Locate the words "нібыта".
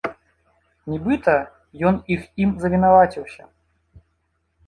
0.93-1.33